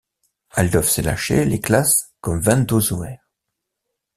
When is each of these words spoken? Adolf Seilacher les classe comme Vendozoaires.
Adolf 0.55 0.89
Seilacher 0.89 1.45
les 1.45 1.59
classe 1.59 2.11
comme 2.21 2.41
Vendozoaires. 2.41 3.29